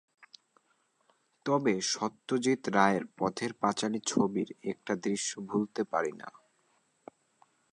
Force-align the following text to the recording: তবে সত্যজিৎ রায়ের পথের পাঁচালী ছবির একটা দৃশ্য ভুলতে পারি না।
তবে 1.45 1.73
সত্যজিৎ 1.91 2.61
রায়ের 2.69 3.03
পথের 3.17 3.51
পাঁচালী 3.53 3.99
ছবির 4.05 4.49
একটা 4.63 4.93
দৃশ্য 4.95 5.31
ভুলতে 5.41 5.81
পারি 5.83 6.11
না। 6.11 6.29